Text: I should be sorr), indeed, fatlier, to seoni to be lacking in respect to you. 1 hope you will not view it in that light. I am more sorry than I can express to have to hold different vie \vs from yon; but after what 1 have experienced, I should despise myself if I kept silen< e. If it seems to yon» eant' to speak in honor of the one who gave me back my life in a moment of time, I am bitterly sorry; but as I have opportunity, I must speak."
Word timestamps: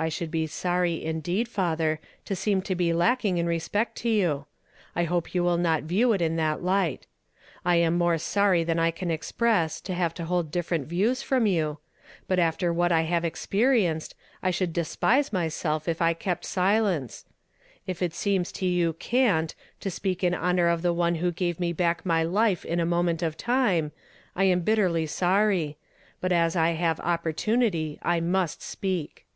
I 0.00 0.08
should 0.08 0.30
be 0.30 0.46
sorr), 0.46 0.86
indeed, 1.06 1.46
fatlier, 1.46 1.98
to 2.24 2.32
seoni 2.32 2.64
to 2.64 2.74
be 2.74 2.94
lacking 2.94 3.36
in 3.36 3.44
respect 3.46 3.96
to 3.96 4.08
you. 4.08 4.46
1 4.94 5.04
hope 5.04 5.34
you 5.34 5.44
will 5.44 5.58
not 5.58 5.82
view 5.82 6.14
it 6.14 6.22
in 6.22 6.36
that 6.36 6.62
light. 6.62 7.06
I 7.66 7.76
am 7.76 7.98
more 7.98 8.16
sorry 8.16 8.64
than 8.64 8.78
I 8.78 8.92
can 8.92 9.10
express 9.10 9.78
to 9.82 9.92
have 9.92 10.14
to 10.14 10.24
hold 10.24 10.50
different 10.50 10.86
vie 10.88 11.04
\vs 11.04 11.20
from 11.22 11.46
yon; 11.46 11.76
but 12.26 12.38
after 12.38 12.72
what 12.72 12.90
1 12.92 13.04
have 13.04 13.26
experienced, 13.26 14.14
I 14.42 14.50
should 14.50 14.72
despise 14.72 15.34
myself 15.34 15.86
if 15.86 16.00
I 16.00 16.14
kept 16.14 16.44
silen< 16.46 17.10
e. 17.26 17.30
If 17.86 18.00
it 18.00 18.14
seems 18.14 18.50
to 18.52 18.64
yon» 18.66 18.94
eant' 19.12 19.54
to 19.80 19.90
speak 19.90 20.24
in 20.24 20.32
honor 20.32 20.68
of 20.68 20.80
the 20.80 20.94
one 20.94 21.16
who 21.16 21.30
gave 21.30 21.60
me 21.60 21.74
back 21.74 22.06
my 22.06 22.22
life 22.22 22.64
in 22.64 22.80
a 22.80 22.86
moment 22.86 23.20
of 23.22 23.36
time, 23.36 23.92
I 24.34 24.44
am 24.44 24.60
bitterly 24.62 25.04
sorry; 25.04 25.76
but 26.22 26.32
as 26.32 26.56
I 26.56 26.70
have 26.70 27.00
opportunity, 27.00 27.98
I 28.00 28.20
must 28.20 28.62
speak." 28.62 29.26